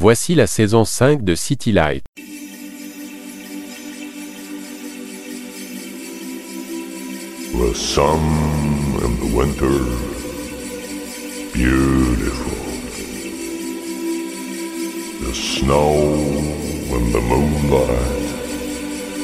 [0.00, 2.02] Voici la saison 5 de City Light.
[7.52, 8.18] The sun
[9.04, 9.78] in the winter,
[11.52, 12.56] beautiful.
[15.20, 15.92] The snow
[16.96, 18.24] in the moonlight,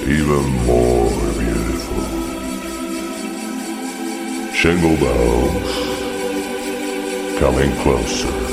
[0.06, 1.08] even more
[1.38, 2.04] beautiful.
[4.52, 5.72] Shingle bells
[7.38, 8.45] coming closer.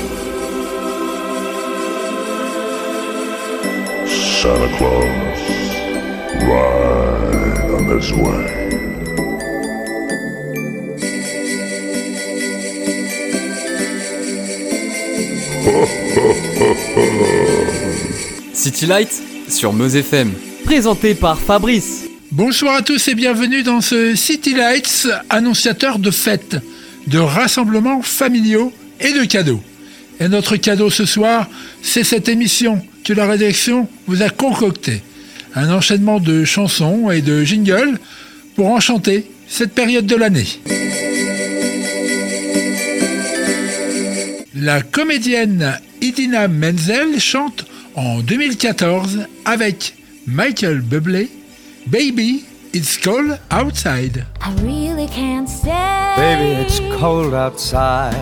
[4.44, 5.40] Santa Claus
[6.42, 8.44] right on his way.
[18.52, 19.08] City Light
[19.48, 20.34] sur Meuse FM.
[20.66, 22.04] Présenté par Fabrice.
[22.30, 26.58] Bonsoir à tous et bienvenue dans ce City Lights, annonciateur de fêtes,
[27.06, 29.62] de rassemblements familiaux et de cadeaux.
[30.20, 31.48] Et notre cadeau ce soir,
[31.82, 35.02] c'est cette émission que la rédaction vous a concoctée.
[35.54, 37.98] Un enchaînement de chansons et de jingles
[38.56, 40.46] pour enchanter cette période de l'année.
[44.54, 49.94] La comédienne Idina Menzel chante en 2014 avec
[50.26, 51.28] Michael Bublé
[51.86, 54.26] Baby It's Cold Outside.
[54.40, 56.14] I really can't stay.
[56.16, 58.14] Baby, it's cold outside.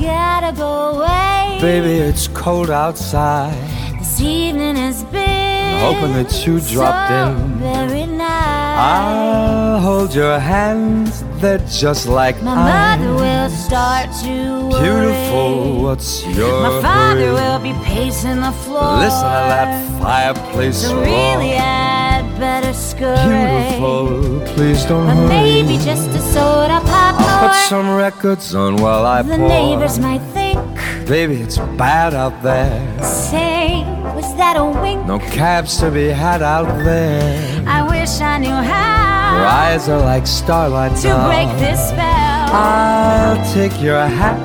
[0.00, 1.58] Go away.
[1.60, 3.54] Baby, it's cold outside.
[3.98, 7.58] This evening has been Hoping that you dropped so in.
[7.58, 8.78] very nice.
[8.78, 13.00] I'll hold your hands, they're just like My ice.
[13.00, 14.82] mother will start to worry.
[14.82, 17.32] Beautiful, what's your My father hurry?
[17.32, 18.98] will be pacing the floor.
[18.98, 21.04] Listen to that fireplace So roar.
[21.04, 23.28] really, I'd better scurry.
[23.28, 25.28] Beautiful, please don't But hurry.
[25.28, 26.95] maybe just a soda pop
[27.40, 29.48] put some records on while I the pour.
[29.48, 30.58] neighbors might think,
[31.06, 32.80] Baby, it's bad out there.
[33.02, 33.84] say,
[34.14, 35.06] was that a wink?
[35.06, 37.64] No cabs to be had out there.
[37.68, 39.36] I wish I knew how.
[39.36, 41.26] Your eyes are like starlight to now.
[41.28, 42.50] break this spell.
[42.52, 44.42] I'll take your hat.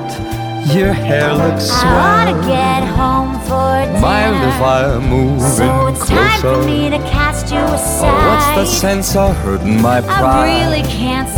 [0.76, 1.96] Your hair looks I swell.
[1.98, 4.00] wanna get home for dinner.
[4.00, 6.62] Mind if I move so in it's time closer?
[6.62, 8.06] for me to cast you aside.
[8.14, 10.22] Oh, what's the sense of hurting my pride?
[10.22, 11.28] I really can't.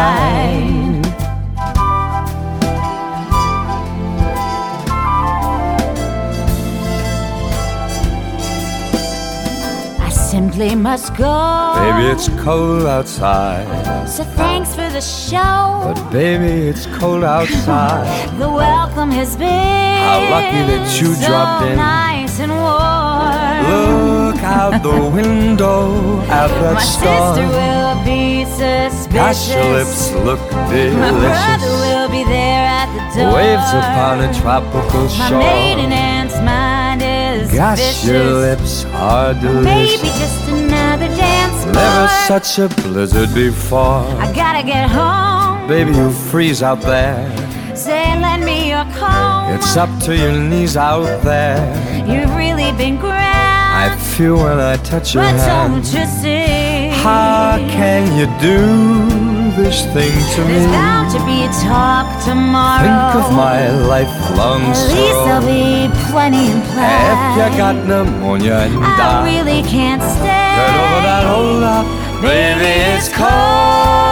[9.99, 11.73] I simply must go.
[11.77, 13.65] Baby, it's cold outside.
[14.07, 15.91] So thanks for the show.
[15.93, 18.05] But baby, it's cold outside.
[18.39, 21.77] The welcome has been How lucky that you so dropped in.
[21.77, 23.63] nice and warm.
[23.73, 27.35] Look out the window at that My star.
[27.35, 29.07] sister will be suspicious.
[29.13, 30.95] Gosh, your lips look delicious.
[30.95, 33.33] My brother will be there at the door.
[33.35, 35.39] Waves upon a tropical My shore.
[35.39, 38.05] maiden aunt's mind is Gosh, vicious.
[38.09, 39.65] your lips are delicious.
[40.03, 44.03] Maybe just another dance Never such a blizzard before.
[44.19, 45.67] I gotta get home.
[45.67, 47.23] Baby, you freeze out there.
[47.75, 48.19] Say,
[48.83, 49.53] lend me your comb.
[49.55, 51.59] It's up to your knees out there.
[52.07, 53.33] You've really been grand.
[53.75, 55.73] I feel when I touch your but hand.
[55.73, 56.89] don't you see?
[57.01, 58.59] How can you do
[59.61, 60.53] this thing to me?
[60.53, 63.13] There's bound to be a talk tomorrow.
[63.13, 66.95] Think of my lifelong At least there'll be plenty in play.
[67.11, 70.23] If you got pneumonia and I die, really can't stay.
[70.23, 71.85] get over that hold up.
[72.21, 74.02] Baby, it's cold.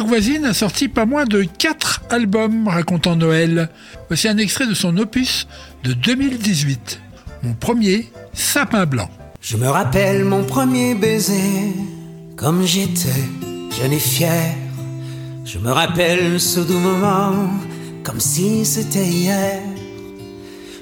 [0.00, 3.68] Rock Voisine a sorti pas moins de 4 albums racontant Noël.
[4.08, 5.46] Voici un extrait de son opus
[5.84, 6.98] de 2018.
[7.42, 9.10] Mon premier, Sapin Blanc.
[9.42, 11.74] Je me rappelle mon premier baiser,
[12.34, 13.10] comme j'étais
[13.78, 14.54] jeune et fier.
[15.44, 17.50] Je me rappelle ce doux moment,
[18.02, 19.60] comme si c'était hier.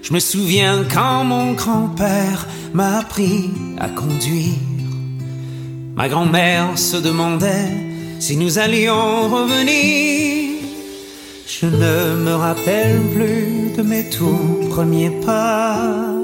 [0.01, 3.51] Je me souviens quand mon grand-père m'a appris
[3.81, 4.55] à conduire.
[5.97, 7.88] Ma grand-mère se demandait
[8.19, 10.63] si nous allions revenir.
[11.47, 16.19] Je ne me rappelle plus de mes tout premiers pas.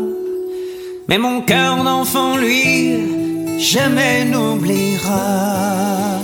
[1.08, 6.20] Mais mon cœur d'enfant, lui, jamais n'oubliera.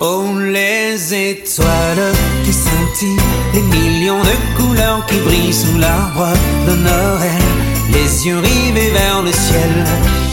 [0.00, 2.12] Oh, les étoiles
[2.44, 3.16] qui scintillent,
[3.54, 6.32] les millions de couleurs qui brillent sous l'arbre
[6.66, 7.42] de Noël,
[7.90, 9.84] les yeux rivés vers le ciel,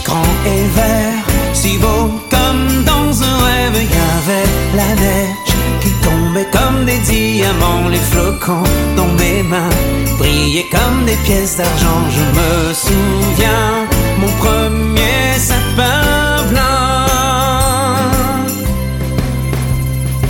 [0.04, 1.21] grand et vert,
[1.52, 6.98] si beau comme dans un rêve, il y avait la neige qui tombait comme des
[6.98, 8.62] diamants, les flocons
[8.96, 9.76] dans mes mains
[10.18, 12.02] brillaient comme des pièces d'argent.
[12.10, 13.86] Je me souviens,
[14.18, 16.92] mon premier sapin blanc.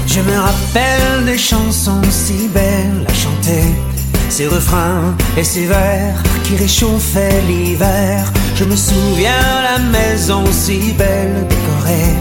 [0.06, 3.64] Je me rappelle des chansons si belles à chanter,
[4.32, 6.14] ces refrains et ces vers
[6.44, 8.32] qui réchauffaient l'hiver.
[8.54, 12.14] Je me souviens la maison si belle décorée,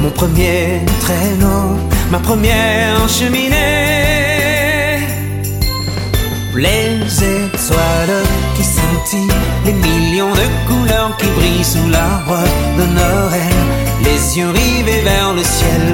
[0.00, 1.76] mon premier traîneau,
[2.12, 3.56] ma première cheminée.
[6.54, 7.00] Les
[7.36, 8.22] étoiles
[8.56, 12.38] qui scintillent, les millions de couleurs qui brillent sous l'arbre
[12.78, 13.58] de Noël,
[14.04, 15.86] les yeux rivés vers le ciel,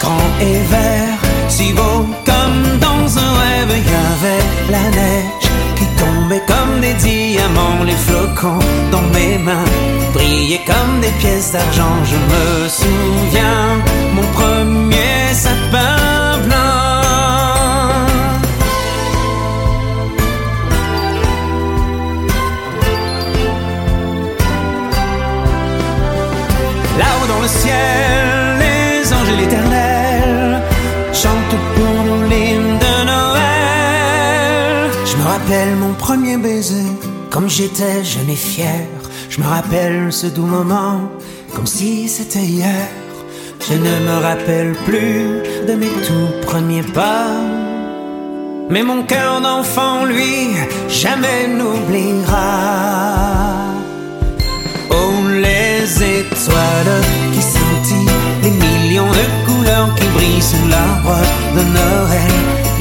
[0.00, 1.18] grand et vert,
[1.48, 2.89] si beau comme dans
[4.22, 8.58] la neige qui tombait comme des diamants, les flocons
[8.90, 9.64] dans mes mains
[10.12, 11.96] brillaient comme des pièces d'argent.
[12.04, 13.78] Je me souviens,
[14.14, 16.09] mon premier sapin
[37.30, 38.86] comme j'étais jeune et fier.
[39.28, 41.10] Je me rappelle ce doux moment,
[41.54, 42.88] comme si c'était hier.
[43.68, 47.28] Je ne me rappelle plus de mes tout premiers pas.
[48.68, 50.48] Mais mon cœur d'enfant, lui,
[50.88, 52.46] jamais n'oubliera.
[54.90, 55.82] Oh, les
[56.18, 57.00] étoiles
[57.32, 61.18] qui scintillent, les millions de couleurs qui brillent sous l'arbre
[61.56, 62.32] de Noël,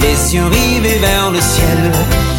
[0.02, 1.92] les yeux rivés vers le ciel,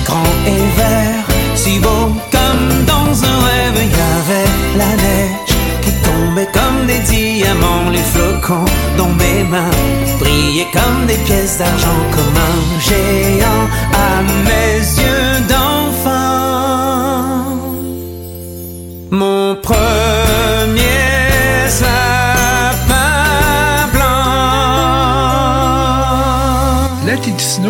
[0.06, 1.29] grand et vert,
[1.62, 2.02] si beau
[2.36, 4.50] comme dans un rêve, il y avait
[4.82, 9.76] la neige qui tombait comme des diamants, les flocons dans mes mains
[10.20, 13.66] brillaient comme des pièces d'argent, comme un géant
[14.08, 14.10] à
[14.48, 16.20] mes yeux d'enfant.
[19.10, 21.08] Mon premier
[21.68, 21.99] sapin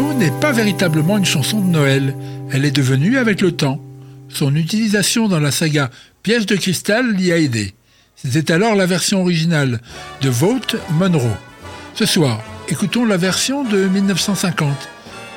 [0.00, 2.14] N'est pas véritablement une chanson de Noël.
[2.52, 3.80] Elle est devenue avec le temps.
[4.28, 5.88] Son utilisation dans la saga
[6.22, 7.72] Piège de cristal l'y a aidé.
[8.16, 9.80] C'était alors la version originale
[10.20, 11.36] de Vote Monroe.
[11.94, 14.68] Ce soir, écoutons la version de 1950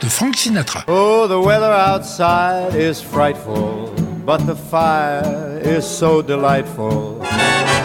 [0.02, 0.84] de Frank Sinatra.
[0.90, 3.94] Oh, the weather outside is frightful,
[4.26, 7.22] but the fire is so delightful.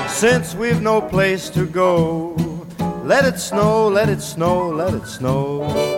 [0.09, 2.35] Since we've no place to go,
[3.05, 5.98] let it snow, let it snow, let it snow.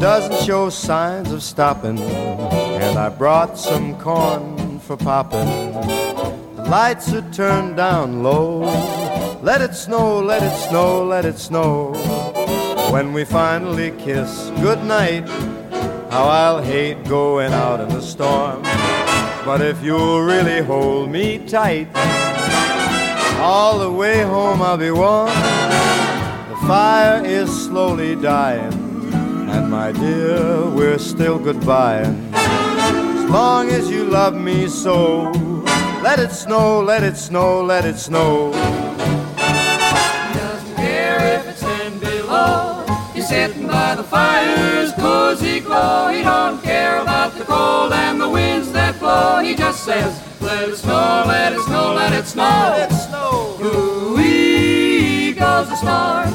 [0.00, 5.72] Doesn't show signs of stopping, and I brought some corn for popping.
[6.56, 8.60] The lights are turned down low.
[9.42, 11.92] Let it snow, let it snow, let it snow.
[12.90, 15.28] When we finally kiss goodnight,
[16.10, 18.62] how I'll hate going out in the storm.
[19.44, 21.88] But if you'll really hold me tight,
[23.38, 25.28] all the way home I'll be warm.
[25.28, 28.79] The fire is slowly dying,
[29.92, 32.32] my dear, we're still goodbying.
[32.32, 35.32] As long as you love me so,
[36.02, 38.52] let it snow, let it snow, let it snow.
[40.34, 42.84] doesn't care if it's ten below.
[43.14, 46.08] He's sitting by the fire's cozy glow.
[46.08, 49.40] He don't care about the cold and the winds that blow.
[49.42, 52.44] He just says, let it snow, let it snow, let it snow.
[52.44, 53.58] Let it snow.
[53.60, 56.26] Ooh-wee goes the star.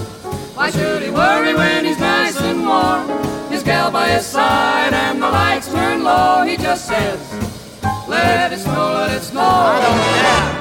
[0.56, 3.45] Why should he worry when he's nice and warm?
[3.66, 6.44] His gal by his side and the lights turn low.
[6.44, 7.20] He just says,
[8.08, 9.42] let it snow, let it snow.
[9.42, 10.52] I don't care.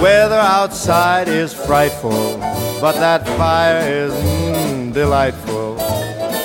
[0.00, 2.38] Weather outside is frightful,
[2.80, 5.80] but that fire is mm, delightful.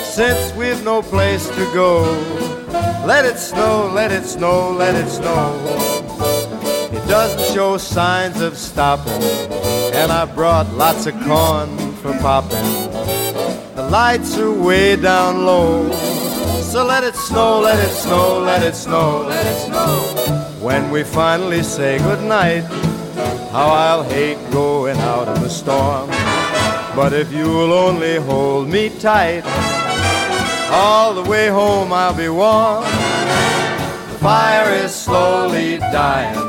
[0.02, 2.02] Since we've no place to go,
[3.06, 5.54] let it snow, let it snow, let it snow.
[6.90, 9.22] It doesn't show signs of stopping,
[9.98, 12.70] and I brought lots of corn for popping.
[13.74, 15.90] The lights are way down low,
[16.62, 19.98] so let it snow, let it snow, let it snow, let it snow.
[20.60, 22.62] When we finally say goodnight,
[23.50, 26.08] how I'll hate going out in the storm.
[26.94, 29.42] But if you'll only hold me tight,
[30.70, 32.84] all the way home I'll be warm.
[32.84, 36.47] The fire is slowly dying,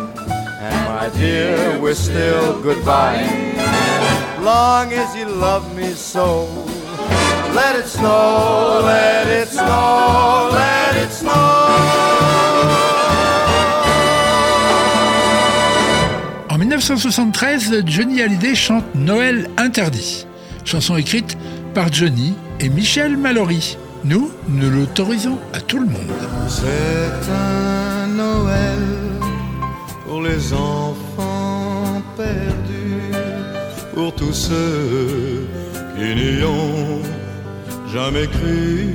[1.00, 3.24] my dear, we're still goodbye.
[4.42, 6.48] Long as you love me so,
[7.56, 11.32] let it snow, let it snow, let it snow.
[16.50, 20.26] En 1973, Johnny Hallyday chante Noël interdit.
[20.66, 21.38] Chanson écrite
[21.74, 23.78] par Johnny et Michel Mallory.
[24.04, 26.12] Nous, nous l'autorisons à tout le monde.
[26.48, 29.09] C'est un Noël
[30.20, 33.14] pour les enfants perdus,
[33.94, 35.48] pour tous ceux
[35.96, 37.02] qui n'y ont
[37.94, 38.90] jamais cru.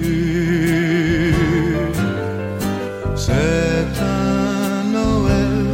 [3.16, 5.64] C'est un Noël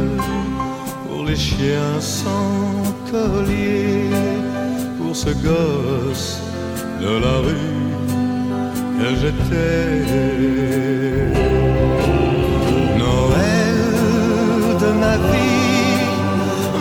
[1.09, 4.09] pour les chiens sans collier,
[4.99, 6.39] pour ce gosse
[7.01, 7.81] de la rue
[8.99, 10.41] que j'étais.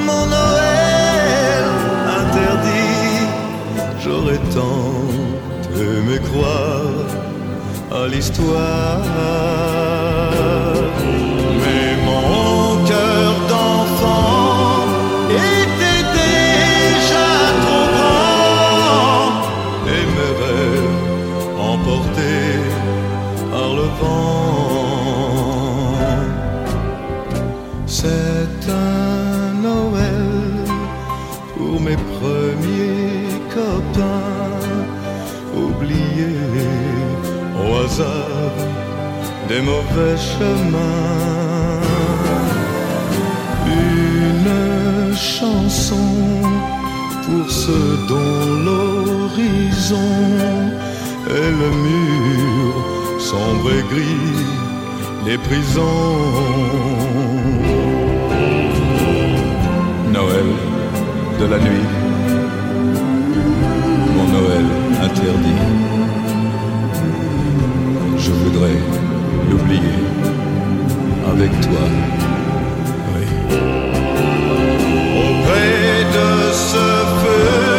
[0.06, 1.64] Mon Noël
[2.20, 3.26] interdit,
[4.02, 4.92] j'aurais tant
[5.75, 7.08] aimé croire
[7.92, 9.00] à l'histoire.
[11.62, 13.79] Mais mon cœur d'enfant
[37.60, 38.56] au hasard
[39.49, 41.80] des mauvais chemins.
[43.66, 46.10] Une chanson
[47.25, 50.12] pour ceux dont l'horizon
[51.28, 52.75] est le mur
[53.18, 54.37] sombre et gris
[55.26, 55.90] des prisons.
[60.12, 60.50] Noël
[61.40, 61.88] de la nuit,
[64.16, 64.66] mon Noël
[65.02, 65.89] interdit.
[68.52, 68.71] Voudrais
[69.49, 70.00] l'oublier
[71.30, 71.85] avec toi.
[73.14, 73.25] Oui.
[75.23, 76.87] Auprès de ce
[77.21, 77.69] feu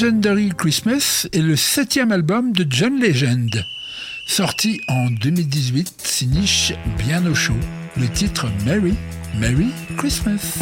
[0.00, 3.64] Legendary Christmas est le septième album de John Legend.
[4.26, 7.58] Sorti en 2018, s'iniche bien au chaud.
[7.96, 8.94] Le titre Merry,
[9.38, 10.58] Merry Christmas.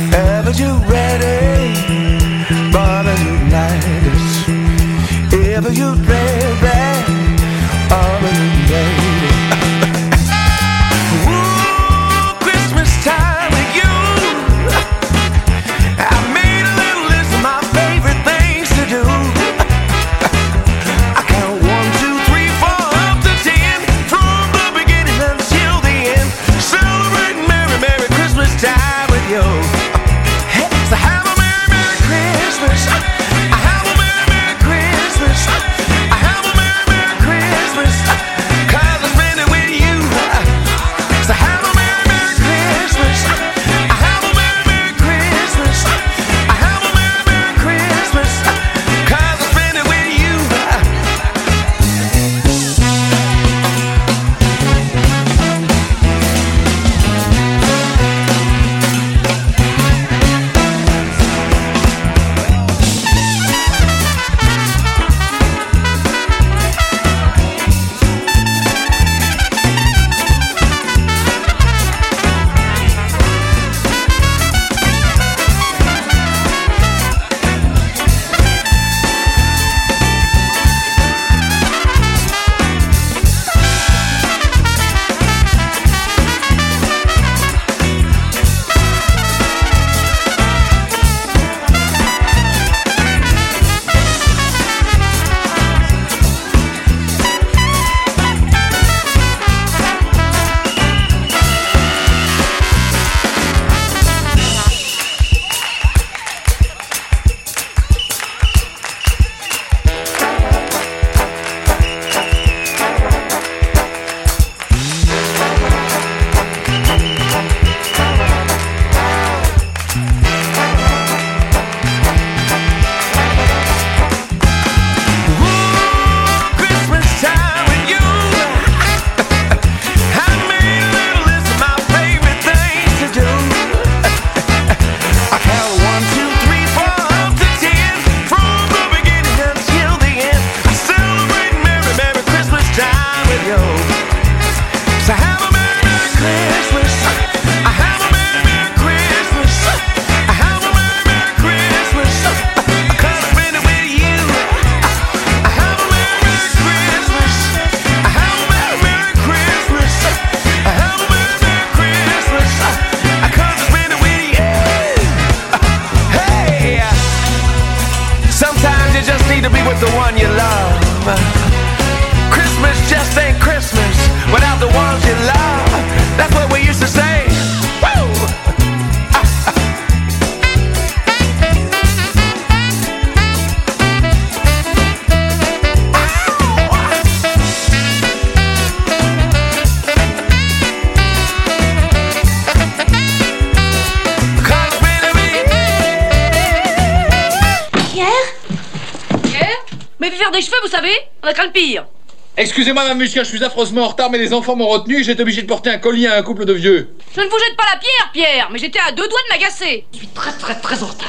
[202.41, 205.11] Excusez-moi, Mme Musquin, je suis affreusement en retard, mais les enfants m'ont retenu et j'ai
[205.11, 206.95] été obligé de porter un collier à un couple de vieux.
[207.13, 209.85] Je ne vous jette pas la pierre, Pierre, mais j'étais à deux doigts de m'agacer.
[209.93, 211.09] Je suis très très très en retard.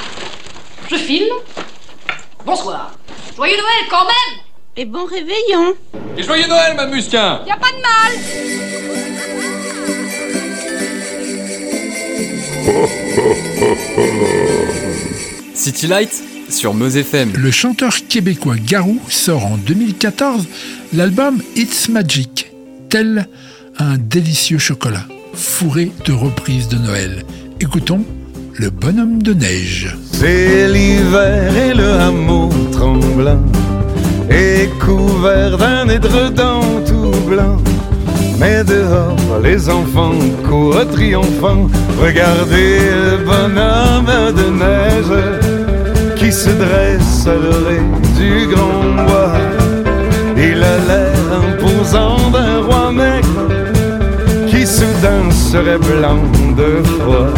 [0.90, 1.36] Je filme.
[2.44, 2.94] Bonsoir.
[3.36, 4.40] Joyeux Noël quand même
[4.76, 5.76] Et bon réveillon.
[6.18, 8.12] Et joyeux Noël, Mme Musquin Y a pas de mal
[15.54, 17.34] City Light sur Meuse FM.
[17.38, 20.48] Le chanteur québécois Garou sort en 2014
[20.94, 22.52] l'album It's Magic,
[22.90, 23.28] tel
[23.78, 27.24] un délicieux chocolat, fourré de reprises de Noël.
[27.60, 28.04] Écoutons
[28.56, 29.96] Le bonhomme de neige.
[30.12, 33.44] C'est l'hiver et le hameau tremblant
[34.30, 37.58] est couvert d'un édredon tout blanc.
[38.40, 40.14] Mais dehors, les enfants
[40.48, 41.68] courent triomphants.
[42.02, 45.69] Regardez le bonhomme de neige
[46.30, 49.34] qui se dresse à l'oreille du grand bois.
[50.38, 53.48] Il a l'air imposant d'un roi maigre
[54.48, 56.22] qui soudain serait blanc
[56.56, 57.34] de froid.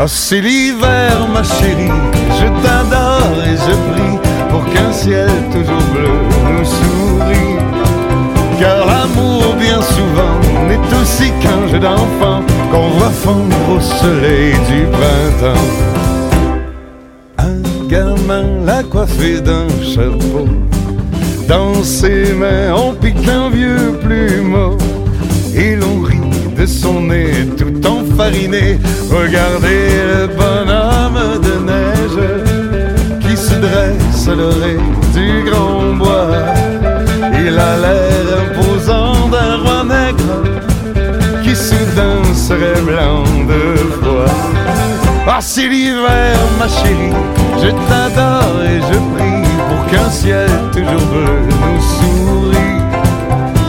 [0.00, 1.98] Ah, c'est l'hiver, ma chérie,
[2.38, 4.18] je t'adore et je prie
[4.50, 6.16] pour qu'un ciel toujours bleu
[6.50, 7.58] nous sourie.
[8.58, 14.86] Car l'amour, bien souvent, n'est aussi qu'un jeu d'enfant qu'on voit fondre au soleil du
[14.96, 16.01] printemps.
[17.92, 20.48] L'a coiffé d'un chapeau.
[21.46, 24.78] Dans ses mains, on pique un vieux plumeau.
[25.54, 28.78] Et l'on rit de son nez tout enfariné.
[29.10, 36.30] Regardez le bonhomme de neige qui se dresse à l'oreille du grand bois.
[37.44, 40.42] Il a l'air imposant d'un roi nègre
[41.44, 44.61] qui soudain serait blanc de froid.
[45.24, 47.12] Ah, c'est l'hiver, ma chérie,
[47.56, 52.80] je t'adore et je prie pour qu'un ciel toujours bleu nous sourie.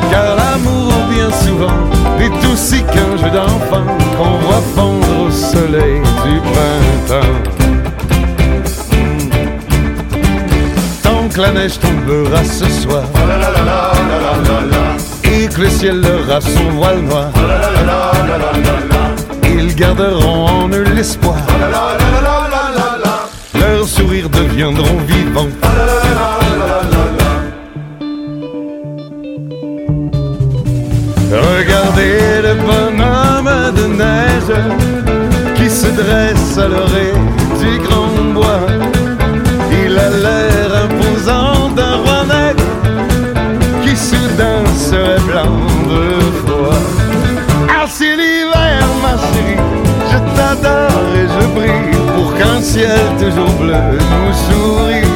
[0.09, 1.79] Car l'amour, bien souvent,
[2.19, 3.85] est aussi qu'un jeu d'enfant
[4.17, 7.39] qu'on voit fondre au soleil du printemps.
[11.03, 13.03] Tant que la neige tombera ce soir,
[15.23, 17.29] et que le ciel leur a son voile noir,
[19.63, 21.37] ils garderont en eux l'espoir.
[23.59, 25.53] Leurs sourires deviendront vivants.
[31.31, 34.53] Regardez le bonhomme de neige
[35.55, 37.21] qui se dresse à l'oreille
[37.59, 38.92] du grand bois.
[52.63, 55.07] Ciel toujours bleu nous sourie.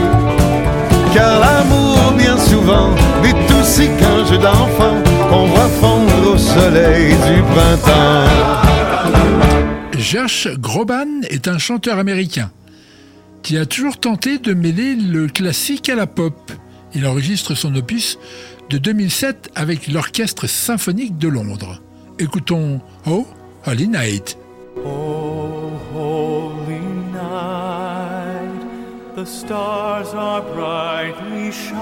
[1.13, 2.89] Car l'amour, bien souvent,
[3.23, 8.27] n'est aussi qu'un jeu d'enfant qu'on voit fondre au soleil du printemps.
[9.97, 12.51] Josh Groban est un chanteur américain
[13.43, 16.51] qui a toujours tenté de mêler le classique à la pop.
[16.93, 18.19] Il enregistre son opus
[18.69, 21.81] de 2007 avec l'Orchestre symphonique de Londres.
[22.19, 23.25] Écoutons Oh,
[23.65, 24.37] Holy Night.
[24.85, 25.06] Oh,
[29.27, 31.77] stars are brightly shining.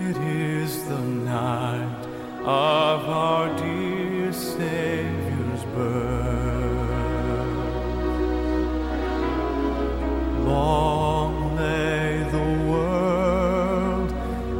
[0.00, 2.06] It is the night
[2.44, 6.88] of our dear Savior's birth.
[10.46, 14.12] Long lay the world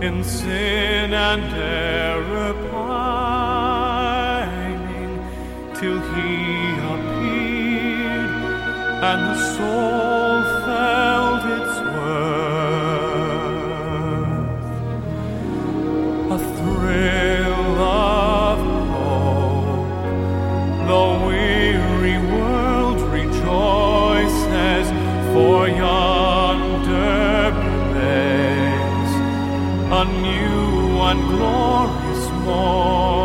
[0.03, 1.88] in sin and error
[9.01, 13.29] and the soul felt its worth.
[16.33, 18.59] A thrill of
[18.91, 19.87] hope,
[20.89, 24.87] the weary world rejoices,
[25.33, 27.53] for yonder
[27.93, 29.15] breaks
[29.93, 33.18] a new and glorious morn.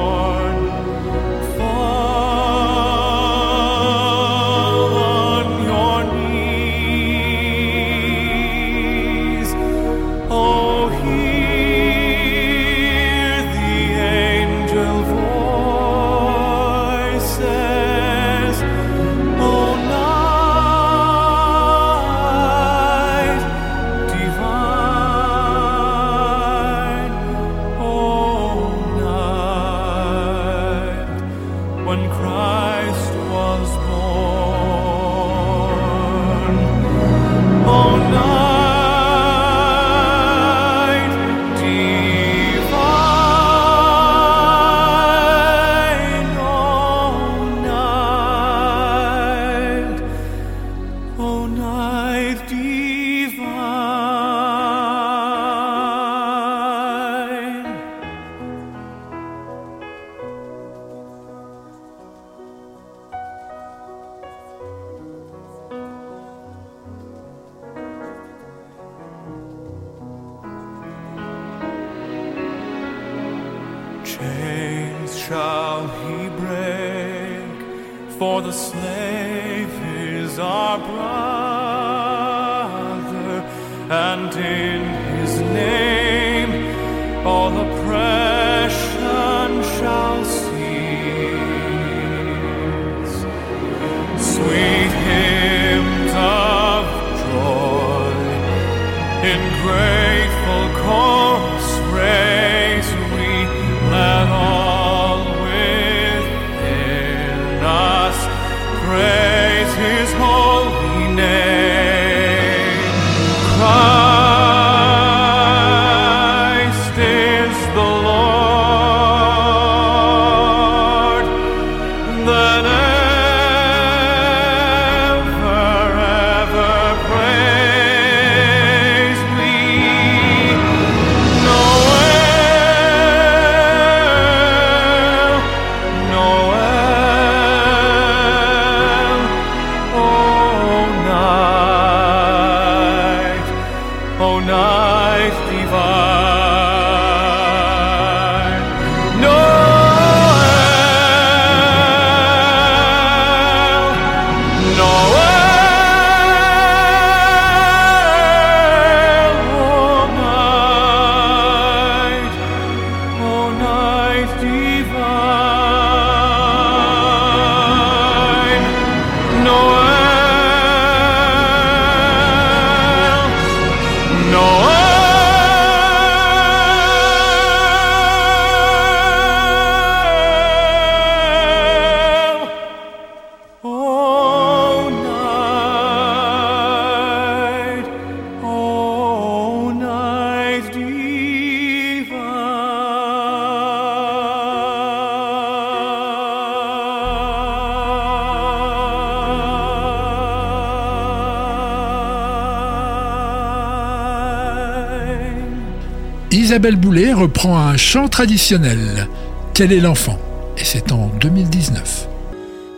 [207.13, 209.07] Reprend un chant traditionnel.
[209.53, 210.17] Quel est l'enfant?
[210.57, 212.09] Et c'est en 2019.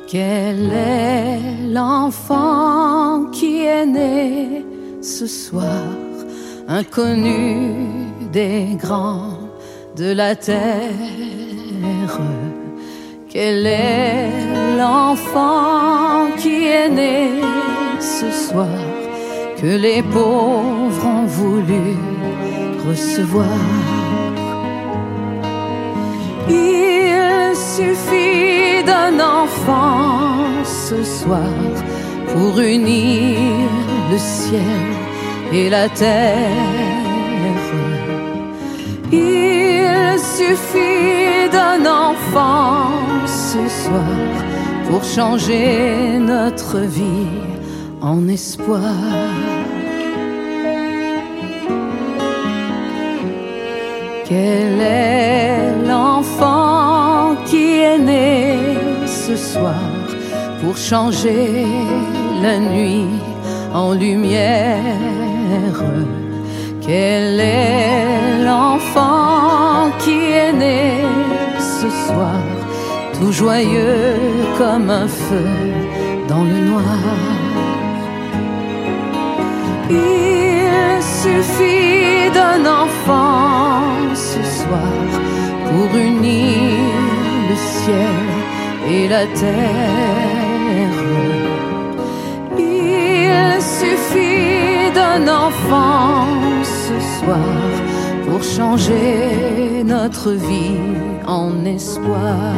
[0.09, 1.39] Quel est
[1.71, 4.65] l'enfant qui est né
[5.01, 5.87] ce soir,
[6.67, 7.87] inconnu
[8.33, 9.39] des grands
[9.95, 10.91] de la terre.
[13.29, 14.29] Quel est
[14.77, 17.29] l'enfant qui est né
[17.99, 18.67] ce soir,
[19.57, 21.95] que les pauvres ont voulu
[22.87, 23.84] recevoir
[26.49, 31.53] il suffit d'un enfant ce soir
[32.33, 33.37] pour unir
[34.11, 34.61] le ciel
[35.53, 36.85] et la terre.
[39.11, 42.89] Il suffit d'un enfant
[43.25, 44.25] ce soir
[44.89, 47.29] pour changer notre vie
[48.01, 48.81] en espoir.
[54.27, 55.34] Quel est
[56.25, 58.57] l'enfant qui est né
[59.05, 59.75] ce soir
[60.61, 61.65] pour changer
[62.41, 63.07] la nuit
[63.73, 64.81] en lumière.
[66.81, 71.01] Quel est l'enfant qui est né
[71.59, 72.41] ce soir
[73.13, 74.15] tout joyeux
[74.57, 75.49] comme un feu
[76.27, 77.05] dans le noir?
[79.89, 83.81] Il suffit d'un enfant
[84.13, 85.24] ce soir
[85.75, 86.93] pour unir
[87.49, 88.25] le ciel
[88.89, 91.01] et la terre.
[92.57, 96.27] Il suffit d'un enfant
[96.63, 97.71] ce soir
[98.25, 100.79] pour changer notre vie
[101.27, 102.53] en espoir.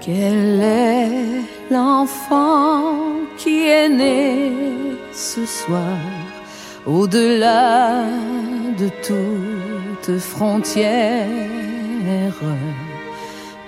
[0.00, 2.82] Quel est l'enfant
[3.36, 4.52] qui est né
[5.12, 6.15] ce soir?
[6.86, 8.04] Au-delà
[8.78, 11.26] de toute frontière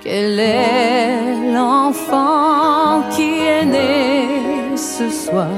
[0.03, 5.49] Quel est l'enfant qui est né ce soir?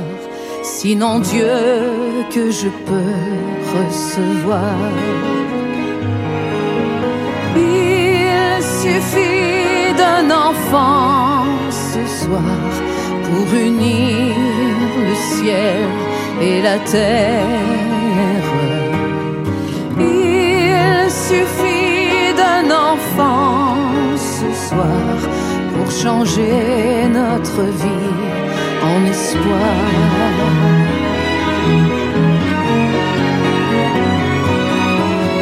[0.63, 3.19] Sinon Dieu que je peux
[3.77, 4.77] recevoir.
[7.57, 12.61] Il suffit d'un enfant ce soir
[13.25, 14.35] pour unir
[15.09, 15.89] le ciel
[16.41, 18.51] et la terre.
[19.99, 23.77] Il suffit d'un enfant
[24.17, 25.17] ce soir
[25.75, 28.11] pour changer notre vie
[28.83, 29.81] en espoir.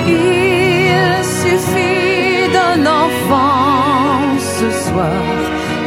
[0.07, 2.81] Il suffit d'un
[4.89, 5.23] soir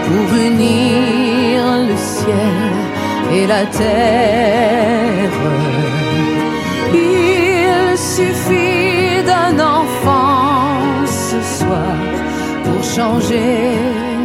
[0.06, 2.91] pour unir le ciel
[3.34, 5.32] et la terre.
[6.94, 11.96] Il suffit d'un enfant ce soir
[12.64, 13.76] pour changer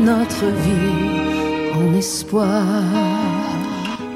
[0.02, 2.62] notre vie en espoir.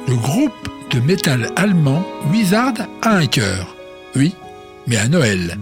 [0.08, 3.76] Le groupe de métal allemand Wizard a un cœur.
[4.16, 4.34] Oui,
[4.86, 5.56] mais à Noël.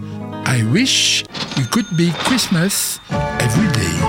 [0.47, 1.23] I wish
[1.57, 2.99] it could be Christmas
[3.39, 3.99] every day.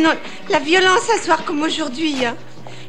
[0.00, 0.10] Non,
[0.48, 2.24] la violence à soir comme aujourd'hui.
[2.24, 2.34] hein.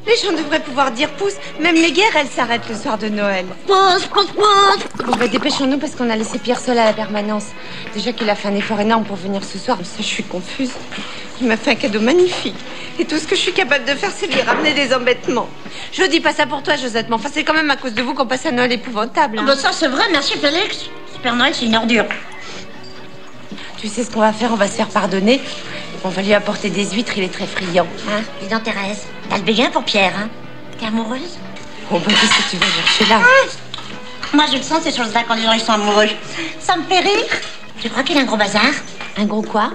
[0.07, 1.33] Les gens devraient pouvoir dire pouce.
[1.59, 3.45] Même les guerres, elles s'arrêtent le soir de Noël.
[3.67, 5.05] Pouce, pouce, pouce.
[5.05, 7.45] Bon, bah, dépêchons-nous parce qu'on a laissé Pierre seul à la permanence.
[7.93, 10.23] Déjà qu'il a fait un effort énorme pour venir ce soir, mais ça, je suis
[10.23, 10.71] confuse.
[11.39, 12.55] Il m'a fait un cadeau magnifique.
[12.97, 15.47] Et tout ce que je suis capable de faire, c'est lui ramener des embêtements.
[15.91, 18.01] Je dis pas ça pour toi, Josette, mais enfin, c'est quand même à cause de
[18.01, 19.37] vous qu'on passe un Noël épouvantable.
[19.39, 19.43] hein.
[19.45, 20.85] bah ça c'est vrai, merci Félix.
[21.13, 22.05] Super Noël c'est une ordure.
[23.79, 24.51] Tu sais ce qu'on va faire?
[24.53, 25.41] On va se faire pardonner.
[26.03, 27.85] On va lui apporter des huîtres, il est très friand.
[28.09, 30.29] Hein, dis donc Thérèse, t'as le béguin pour Pierre, hein
[30.79, 31.37] T'es amoureuse?
[31.89, 33.19] Bon, bah, qu'est-ce que tu vas chercher là
[34.33, 36.07] Moi je le sens ces choses-là quand les gens ils sont amoureux.
[36.59, 37.25] Ça me fait rire.
[37.81, 38.63] Tu crois qu'il a un gros bazar?
[39.17, 39.71] Un gros quoi?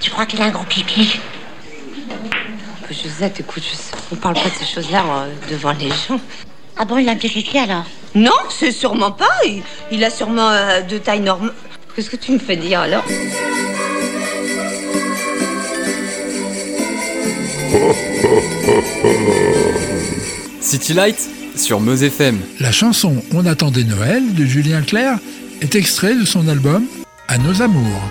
[0.00, 1.18] Tu crois qu'il a un gros pipi?
[2.90, 3.62] Josette, écoute,
[4.12, 6.18] on parle pas de ces choses-là euh, devant les gens.
[6.76, 7.84] Ah bon, il a un petit kiki alors?
[8.14, 9.28] Non, c'est sûrement pas.
[9.44, 11.52] Il, il a sûrement euh, de taille normale.
[11.94, 13.04] Qu'est-ce que tu me fais dire alors?
[20.60, 21.18] City Light
[21.56, 22.38] sur Meuse FM.
[22.60, 25.18] La chanson On attendait Noël de Julien Clerc
[25.60, 26.84] est extrait de son album
[27.26, 28.02] À nos amours.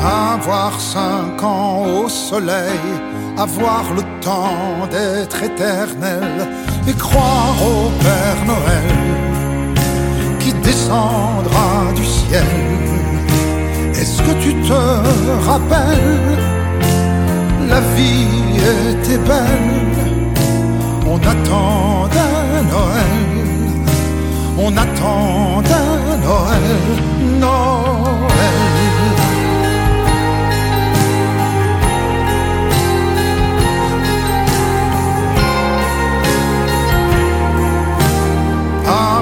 [0.00, 2.78] Avoir cinq ans au soleil
[3.36, 6.48] avoir le temps d'être éternel
[6.88, 8.88] et croire au Père Noël
[10.40, 12.44] qui descendra du ciel.
[13.92, 14.80] Est-ce que tu te
[15.48, 16.38] rappelles?
[17.68, 18.56] La vie
[18.90, 20.38] était belle,
[21.06, 23.16] on attendait Noël,
[24.56, 26.78] on attendait Noël,
[27.40, 28.75] Noël.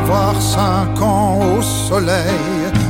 [0.07, 2.45] Avoir cinq ans au soleil,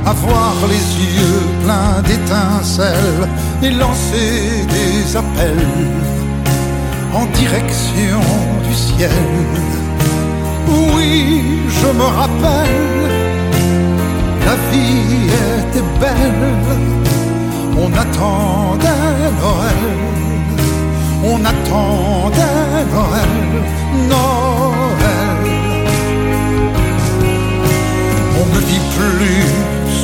[0.05, 3.29] avoir les yeux pleins d'étincelles
[3.63, 5.69] et lancer des appels
[7.15, 8.21] en direction
[8.67, 9.11] du ciel.
[10.67, 13.07] Oui, je me rappelle,
[14.49, 16.59] la vie était belle,
[17.79, 19.83] on attendait Noël,
[21.23, 23.35] on attendait Noël,
[24.09, 24.44] Noël.
[28.55, 29.47] Ne vit plus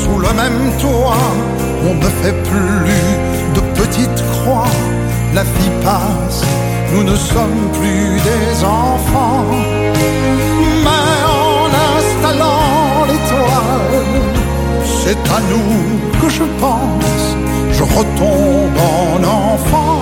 [0.00, 1.26] sous le même toit,
[1.88, 3.06] on ne fait plus
[3.54, 4.74] de petites croix.
[5.34, 6.42] La vie passe,
[6.92, 9.44] nous ne sommes plus des enfants.
[10.84, 14.06] Mais en installant l'étoile,
[15.02, 17.24] c'est à nous que je pense,
[17.72, 19.99] je retombe en enfance.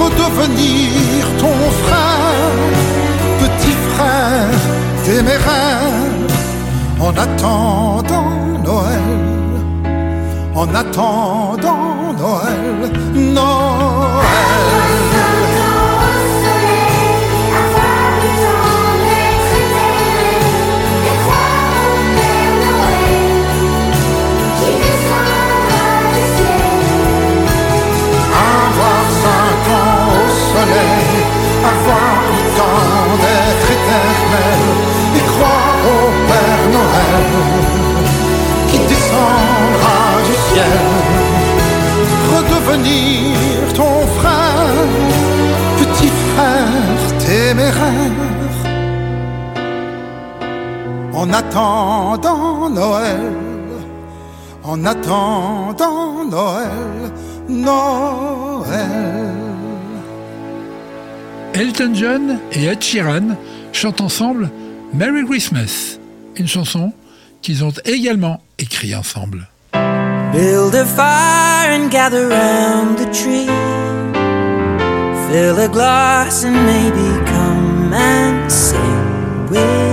[0.00, 2.52] Redevenir ton frère,
[3.40, 4.60] petit frère
[5.04, 5.92] téméraire,
[7.00, 8.32] en attendant
[8.64, 9.08] Noël,
[10.54, 11.15] en attendant
[42.76, 44.74] redevenir ton frère,
[45.78, 48.12] petit frère téméraire.
[51.12, 53.32] En attendant Noël,
[54.62, 57.12] en attendant Noël,
[57.48, 59.32] Noël.
[61.54, 63.36] Elton John et Ed Sheeran
[63.72, 64.50] chantent ensemble
[64.92, 65.98] Merry Christmas,
[66.36, 66.92] une chanson
[67.40, 69.48] qu'ils ont également écrite ensemble.
[70.32, 73.46] Build a fire and gather round the tree.
[75.28, 79.85] Fill a glass and maybe come and sing with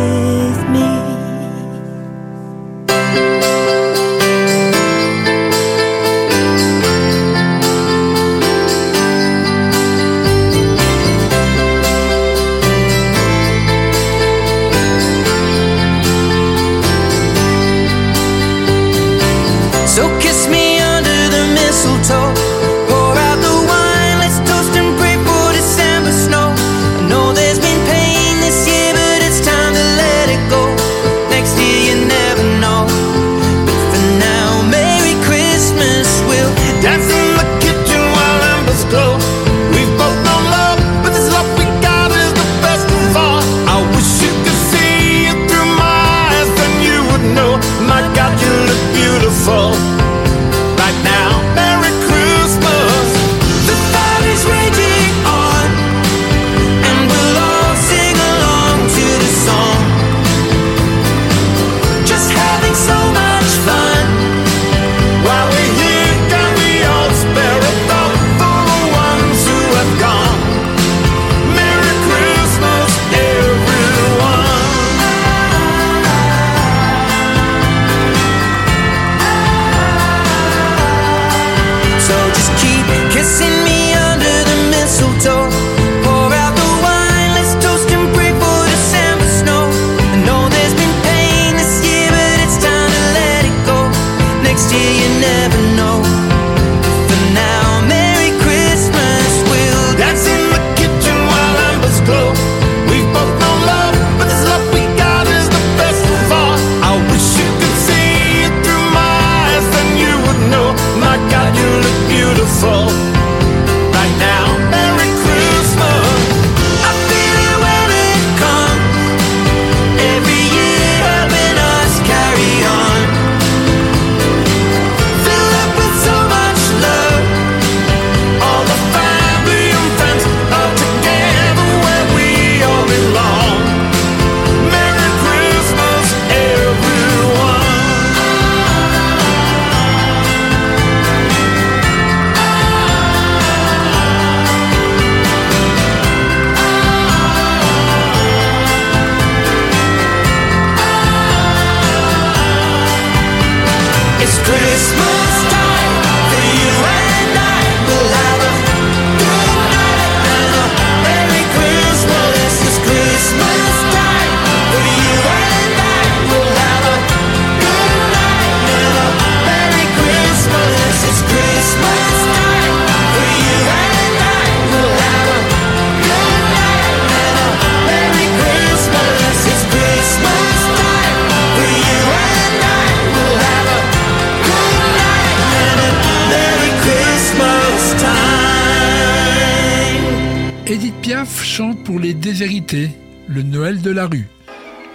[193.93, 194.27] la rue.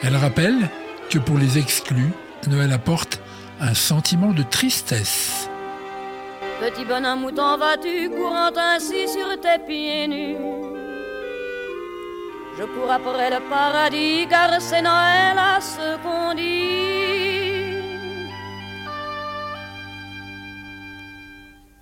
[0.02, 0.68] Elle rappelle
[1.10, 2.12] que pour les exclus,
[2.48, 3.20] Noël apporte
[3.60, 5.48] un sentiment de tristesse.
[6.60, 10.36] Petit bonhomme, où t'en vas-tu, courant ainsi sur tes pieds nus?
[12.58, 16.98] Je cours après le paradis, car c'est Noël à ce qu'on dit.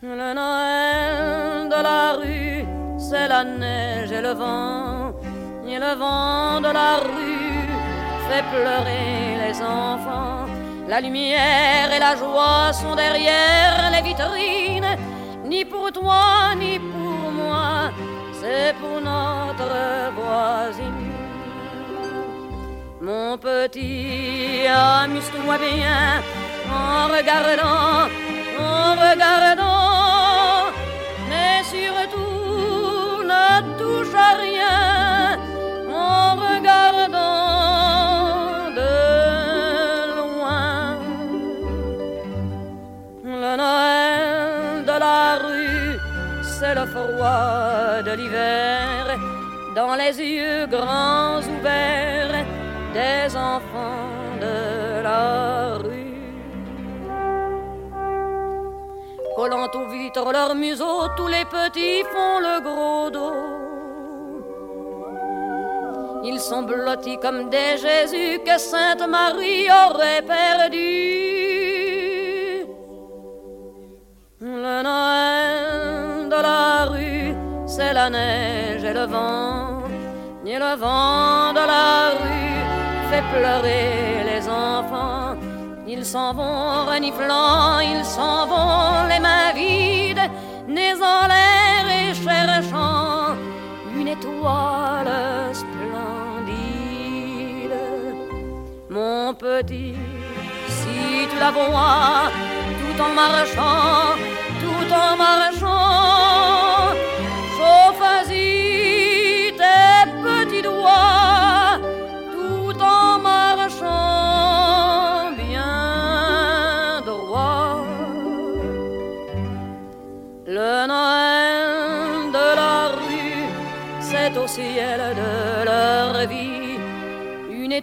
[0.02, 2.66] Le Noël de la rue,
[2.98, 5.14] c'est la neige et le vent,
[5.68, 7.68] et le vent de la rue
[8.28, 10.46] fait pleurer les enfants.
[10.88, 14.96] La lumière et la joie sont derrière les vitrines,
[15.44, 17.90] ni pour toi ni pour moi,
[18.40, 19.72] c'est pour notre
[20.14, 21.12] voisine.
[23.00, 26.22] Mon petit, amuse-toi bien
[26.70, 28.08] en regardant,
[28.60, 30.70] en regardant,
[31.28, 34.85] mais surtout ne touche à rien
[49.74, 52.44] dans les yeux grands ouverts
[52.94, 56.14] des enfants de la rue.
[59.36, 63.66] Collant aux vitres leurs museaux, tous les petits font le gros dos.
[66.24, 71.35] Ils sont blottis comme des Jésus que Sainte Marie aurait perdu.
[77.76, 79.82] C'est la neige et le vent.
[80.46, 82.60] Et le vent de la rue
[83.10, 85.36] fait pleurer les enfants.
[85.86, 90.26] Ils s'en vont reniflant, ils s'en vont les mains vides,
[90.76, 93.34] nez en l'air et cherchant
[93.98, 95.12] une étoile
[95.62, 96.56] splendide.
[98.96, 99.94] Mon petit,
[100.78, 100.98] si
[101.30, 102.30] tu la vois,
[102.80, 104.16] tout en marchant,
[104.62, 106.15] tout en marchant,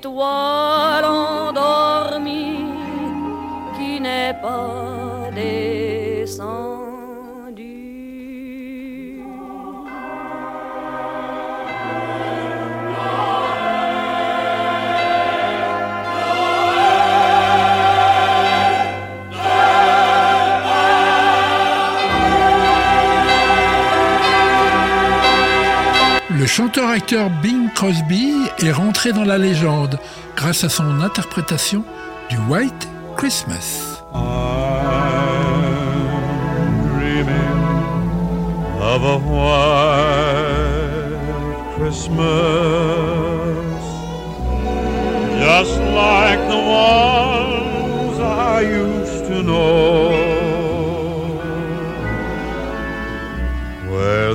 [0.03, 2.65] étoile endormie
[3.77, 5.02] qui n'est pas
[26.55, 29.97] chanteur-acteur Bing Crosby est rentré dans la légende
[30.35, 31.83] grâce à son interprétation
[32.29, 32.87] du White
[33.17, 34.03] Christmas.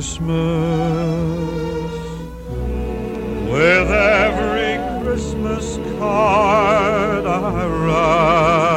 [0.00, 0.32] Christmas
[3.52, 8.69] with every Christmas card I write.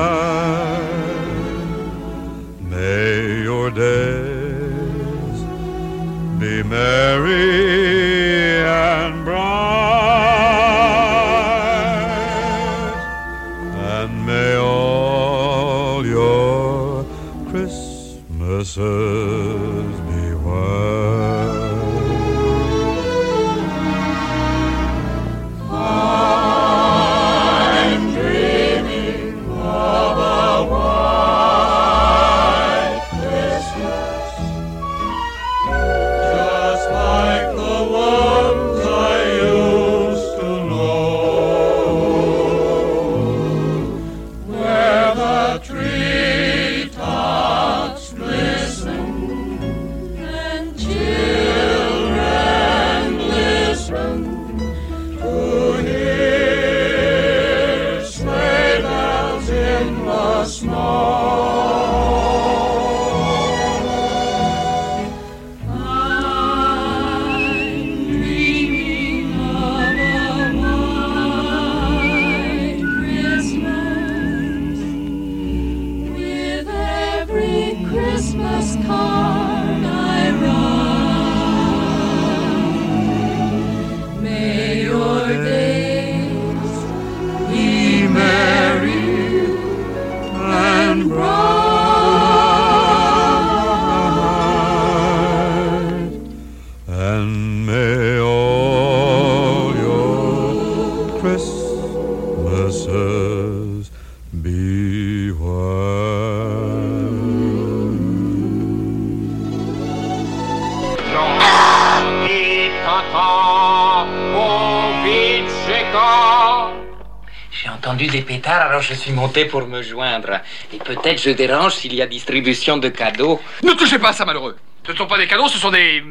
[118.84, 120.39] Je suis monté pour me joindre.
[120.73, 123.41] Et peut-être je dérange s'il y a distribution de cadeaux.
[123.63, 124.57] Ne touchez pas à ça, malheureux.
[124.86, 126.03] Ce ne sont pas des cadeaux, ce sont des.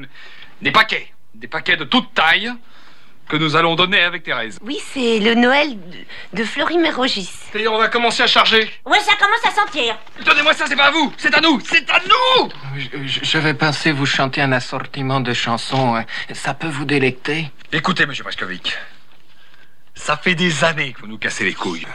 [0.60, 1.12] des paquets.
[1.34, 2.50] Des paquets de toute taille
[3.28, 4.58] que nous allons donner avec Thérèse.
[4.62, 7.30] Oui, c'est le Noël de, de Florimérogis.
[7.54, 8.68] Et on va commencer à charger.
[8.84, 9.96] Ouais, ça commence à sentir.
[10.24, 12.50] Donnez-moi ça, c'est pas à vous, c'est à nous, c'est à nous
[13.06, 16.04] Je, je vais penser vous chanter un assortiment de chansons.
[16.32, 17.50] Ça peut vous délecter?
[17.72, 18.76] Écoutez, monsieur Paskovic.
[19.94, 21.86] Ça fait des années que vous nous cassez les couilles.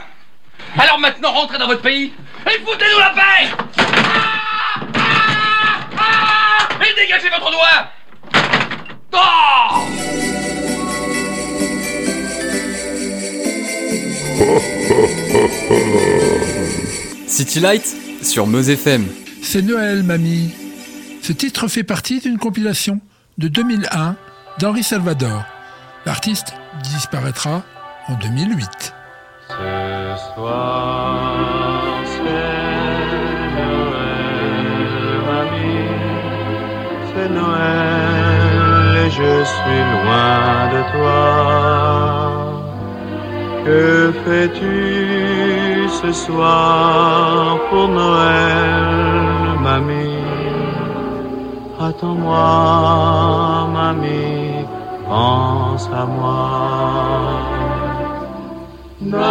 [0.78, 2.14] Alors maintenant, rentrez dans votre pays
[2.45, 7.91] et foutez-nous la paix Ah Ah Ah Et dégagez votre doigt
[9.14, 9.88] Oh
[17.28, 19.08] City Light sur Meuse FM.
[19.41, 20.51] C'est Noël, mamie.
[21.22, 22.99] Ce titre fait partie d'une compilation
[23.38, 24.16] de 2001
[24.60, 25.43] d'Henri Salvador.
[26.05, 26.53] L'artiste
[26.84, 27.64] disparaîtra
[28.08, 28.93] en 2008.
[29.49, 32.21] Ce soir, c'est
[33.57, 34.91] Noël,
[35.27, 35.87] mamie.
[37.07, 40.41] C'est Noël et je suis loin
[40.75, 41.21] de toi.
[43.63, 50.25] Que fais-tu ce soir pour Noël, mamie?
[51.79, 54.65] Attends-moi, mamie,
[55.07, 57.57] pense à moi.
[58.99, 59.21] Noël,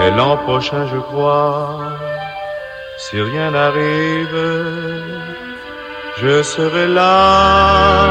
[0.00, 1.92] Mais l'an prochain, je crois,
[2.96, 4.38] si rien n'arrive,
[6.22, 8.08] je serai là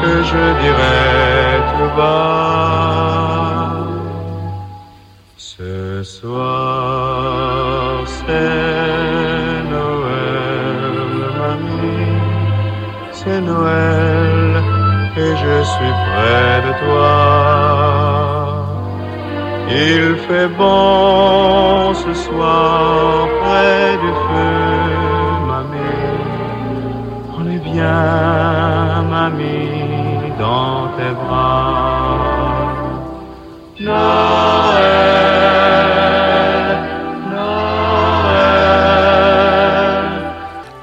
[0.00, 3.72] que je dirai tout bas.
[5.36, 10.82] Ce soir, c'est Noël,
[11.40, 12.22] mamie,
[13.10, 14.62] c'est Noël
[15.16, 17.97] et je suis près de toi.
[19.70, 24.52] Il fait bon ce soir près du feu,
[25.46, 26.16] mamie.
[27.36, 32.16] On est bien, mamie, dans tes bras.
[33.78, 33.98] Noël,
[37.30, 38.08] Noël.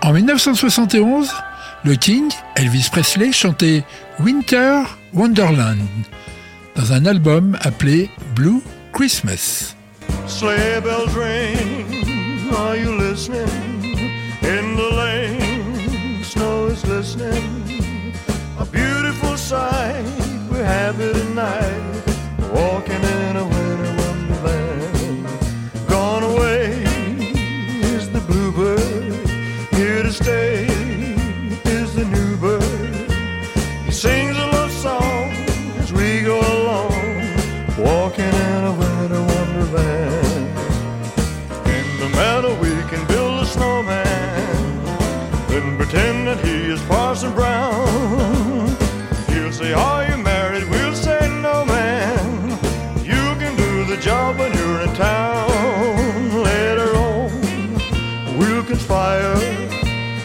[0.03, 1.33] En 1971,
[1.86, 3.83] le King, Elvis Presley, chantait
[4.19, 4.83] Winter
[5.13, 5.79] Wonderland
[6.76, 8.61] dans un album appelé Blue
[8.91, 9.76] Christmas.
[10.28, 11.86] Sleigh bells ring,
[12.57, 13.47] are you listening?
[14.41, 17.73] In the lane, snow is glistening.
[18.59, 20.03] A beautiful sight,
[20.51, 21.94] we're happy tonight.
[46.36, 48.67] That he is Parson Brown.
[49.27, 50.67] He'll say, Are you married?
[50.69, 52.49] We'll say, No, man.
[53.03, 56.43] You can do the job when you're in town.
[56.43, 59.36] Later on, we'll conspire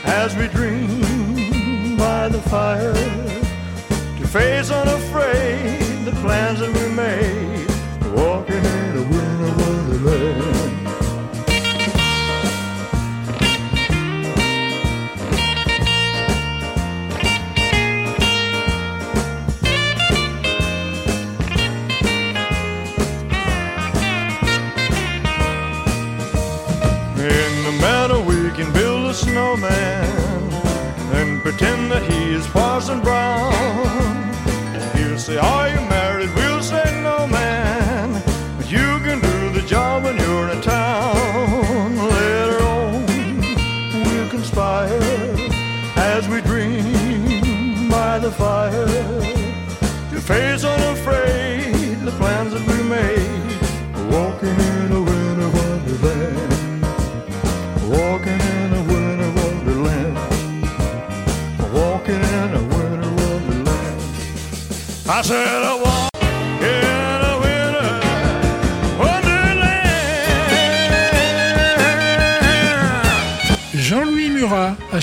[0.04, 4.89] as we dream by the fire to face unafraid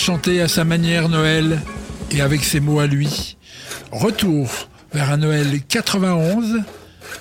[0.07, 1.59] Chanté à sa manière Noël
[2.11, 3.35] et avec ses mots à lui.
[3.91, 4.49] Retour
[4.93, 6.61] vers un Noël 91,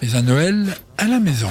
[0.00, 1.50] mais un Noël à la maison.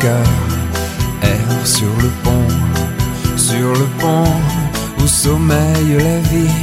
[0.00, 0.26] Cœur
[1.22, 2.48] erre sur le pont.
[3.36, 4.32] Sur le pont
[4.98, 6.60] où sommeille la vie.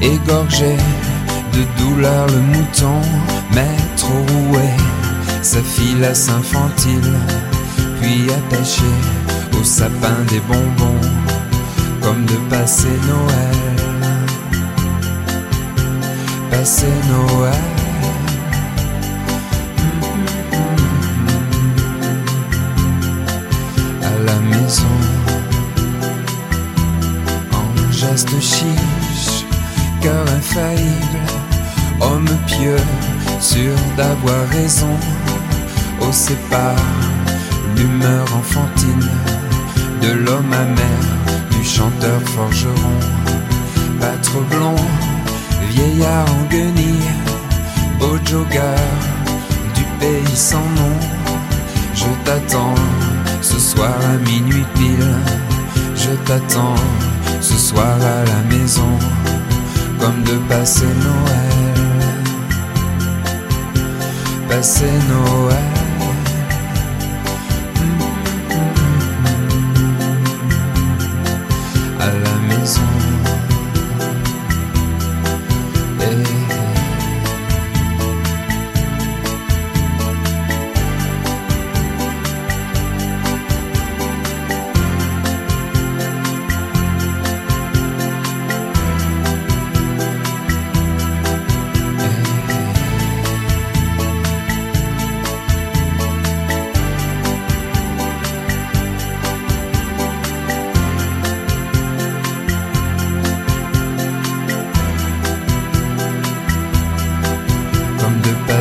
[0.00, 0.76] Égorgé
[1.52, 3.00] de douleur le mouton.
[3.54, 4.68] Maître roué,
[5.42, 7.12] sa filasse infantile.
[8.00, 8.92] Puis attaché
[9.58, 11.08] au sapin des bonbons,
[12.02, 13.58] comme de passer Noël.
[16.50, 17.73] Passer Noël.
[24.44, 24.96] Maison,
[27.52, 29.44] en geste chiche,
[30.00, 31.20] cœur infaillible,
[32.00, 32.84] homme pieux,
[33.40, 34.96] sûr d'avoir raison,
[36.00, 36.76] au sépare
[37.76, 39.08] l'humeur enfantine
[40.02, 41.00] de l'homme amer,
[41.50, 42.98] du chanteur forgeron,
[44.00, 44.76] pâtre blond,
[45.70, 47.12] vieillard en guenille,
[47.98, 48.80] beau jogger
[49.74, 50.96] du pays sans nom.
[51.94, 52.74] Je t'attends
[53.44, 55.14] ce soir à minuit pile,
[55.94, 56.76] je t'attends
[57.42, 58.98] ce soir à la maison,
[60.00, 61.74] comme de passer Noël,
[64.48, 65.73] passer Noël.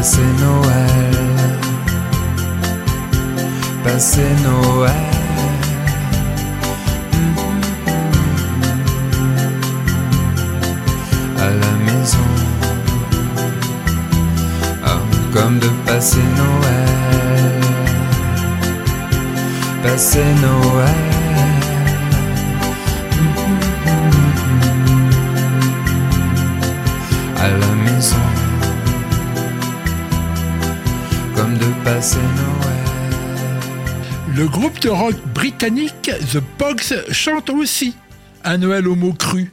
[0.04, 1.16] Passer Noël,
[3.86, 4.92] passer Noël.
[11.40, 12.18] À la maison,
[14.84, 15.00] Ah,
[15.32, 17.62] comme de passer Noël,
[19.82, 21.13] passer Noël.
[31.64, 32.84] De passer Noël.
[34.36, 37.96] Le groupe de rock britannique The Pogs chante aussi
[38.44, 39.52] un Noël au mot cru,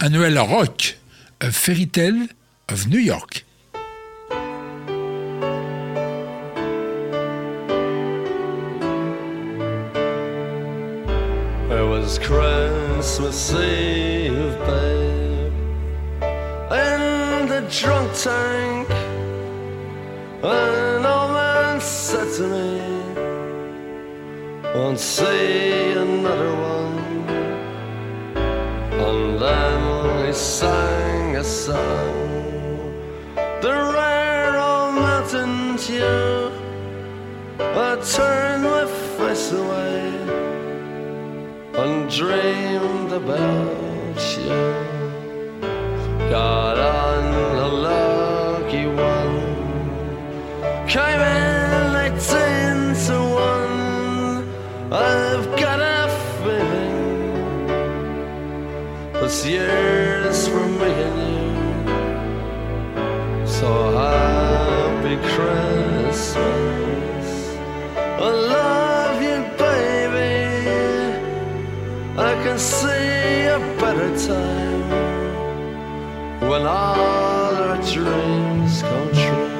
[0.00, 0.96] un Noël rock,
[1.40, 2.28] A Fairy Tale
[2.72, 3.44] of New York.
[11.70, 15.52] It was Christmas Eve, babe,
[16.70, 18.88] in the drunk tank.
[22.10, 22.80] Said to me,
[24.74, 26.98] Won't see another one.
[29.06, 32.26] And then he sang a song,
[33.62, 36.50] the rare old mountain dew.
[37.60, 38.86] I turned my
[39.16, 40.02] face away
[41.82, 44.60] and dreamed about you.
[46.28, 47.24] Got on
[47.66, 49.38] a lucky one,
[50.88, 51.59] came in
[59.30, 60.48] this year's
[60.80, 61.46] me and you.
[63.46, 67.28] So happy Christmas.
[68.26, 70.34] I love you, baby.
[72.18, 74.90] I can see a better time
[76.50, 79.59] when all our dreams come true.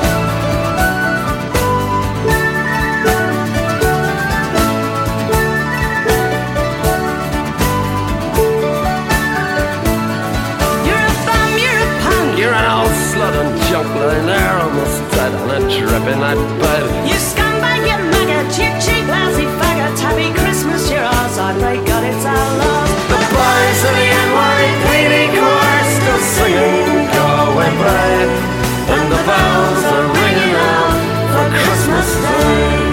[15.51, 16.87] A dripping that bed.
[17.03, 19.99] You scumbag, you maggot, you cheap, lousy faggot.
[19.99, 21.37] Happy Christmas, you're ours.
[21.37, 22.87] I pray God it's our love.
[23.11, 28.31] The boys of the NYPD choir still singing Go Away Babe.
[28.95, 30.95] And the bells are ringing out
[31.35, 32.90] for Christmas Day.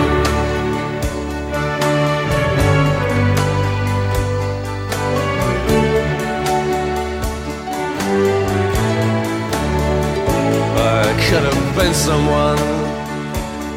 [11.78, 12.58] Been someone.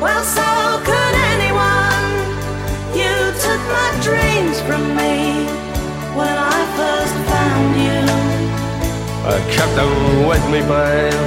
[0.01, 0.49] Well, so
[0.87, 2.09] could anyone.
[2.97, 3.13] You
[3.45, 5.45] took my dreams from me
[6.17, 8.01] when I first found you.
[9.33, 9.93] I kept them
[10.29, 11.21] with me, babe.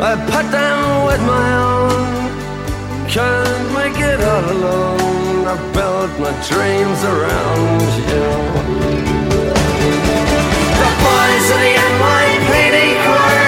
[0.00, 2.08] I put them with my own.
[3.14, 5.44] Can't make it all alone.
[5.52, 8.26] I built my dreams around you.
[10.80, 13.47] The boys of the NYPD choir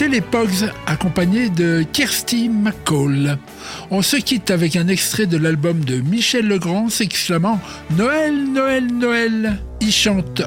[0.00, 3.36] C'était les Pogs accompagnés de Kirsty McCall.
[3.90, 7.60] On se quitte avec un extrait de l'album de Michel Legrand s'exclamant
[7.98, 9.58] Noël, Noël, Noël.
[9.82, 10.40] Il chante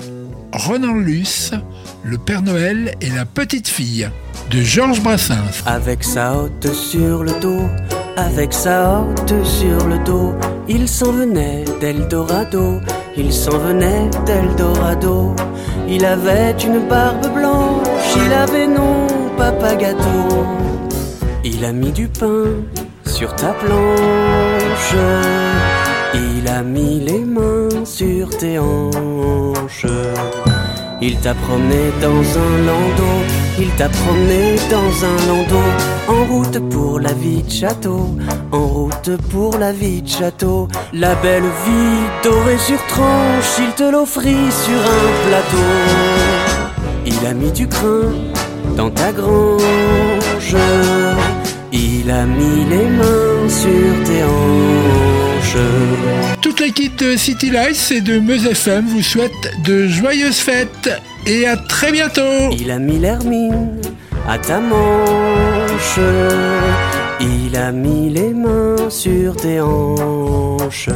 [0.53, 1.51] Renan Luce,
[2.03, 4.09] le Père Noël et la petite fille
[4.49, 5.61] de Georges Brassens.
[5.67, 7.69] Avec sa hotte sur le dos,
[8.17, 10.33] avec sa hotte sur le dos,
[10.67, 12.79] il s'en venait d'Eldorado,
[13.15, 15.35] il s'en venait d'Eldorado.
[15.87, 19.02] Il avait une barbe blanche, il avait non
[19.37, 20.45] papa gâteau.
[21.43, 22.45] Il a mis du pain
[23.05, 24.95] sur ta planche,
[26.13, 29.85] il a mis les mains sur tes hanches.
[31.01, 33.17] Il t'a promené dans un landau,
[33.59, 35.67] il t'a promené dans un landau,
[36.07, 38.15] en route pour la vie de château,
[38.53, 40.69] en route pour la vie de château.
[40.93, 45.67] La belle vie dorée sur tranche, il te l'offrit sur un plateau.
[47.05, 48.13] Il a mis du crin
[48.75, 50.55] dans ta grange,
[51.71, 55.57] il a mis les mains sur tes hanches.
[56.41, 59.31] Toute l'équipe de City Lights et de Meuse FM vous souhaite
[59.65, 60.89] de joyeuses fêtes
[61.25, 62.51] et à très bientôt.
[62.51, 63.81] Il a mis l'hermine
[64.27, 65.99] à ta manche.
[67.19, 70.89] Il a mis les mains sur tes hanches.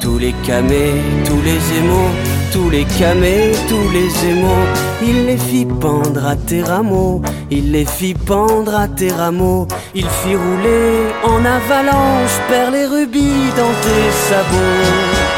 [0.00, 0.94] Tous les camés,
[1.24, 2.10] tous les émaux,
[2.52, 4.66] tous les camés, tous les émaux.
[5.02, 7.22] Il les fit pendre à tes rameaux.
[7.50, 9.66] Il les fit pendre à tes rameaux.
[9.94, 15.36] Il fit rouler en avalanche, perles et rubis dans tes sabots.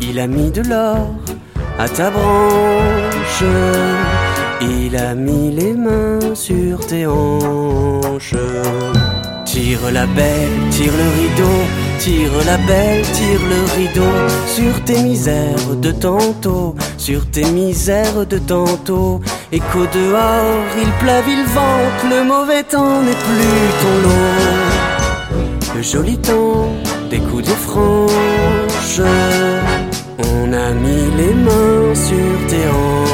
[0.00, 1.08] Il a mis de l'or
[1.78, 3.44] à ta branche.
[4.60, 8.34] Il a mis les mains sur tes hanches.
[9.44, 11.58] Tire la belle, tire le rideau,
[12.02, 14.12] Tire la belle, tire le rideau
[14.48, 19.20] sur tes misères de tantôt, sur tes misères de tantôt.
[19.52, 24.40] Et qu'au dehors, il pleuve, il vente, le mauvais temps n'est plus ton lot.
[25.76, 26.72] Le joli temps
[27.08, 29.00] des coups de franche,
[30.18, 33.12] on a mis les mains sur tes hanches.